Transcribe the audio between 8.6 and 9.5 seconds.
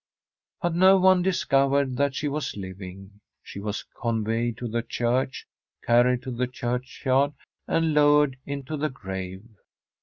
the grave.